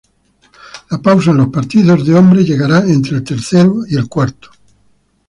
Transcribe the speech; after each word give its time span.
La 0.89 0.97
pausa 0.99 1.29
en 1.29 1.37
los 1.37 1.49
partidos 1.49 2.03
de 2.07 2.15
hombres 2.15 2.47
llegará 2.47 2.79
entre 2.79 3.17
el 3.17 3.23
tercer 3.23 3.67
y 3.87 3.97
cuarto. 4.07 4.49